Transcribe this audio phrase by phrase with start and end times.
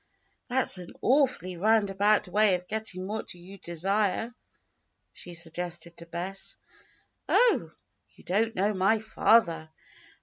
[0.47, 4.33] "That's an awfully roundabout way of getting what you desire,"
[5.13, 6.57] she suggested to Bess.
[7.29, 7.69] "Oh!
[8.09, 9.69] you don't know my father.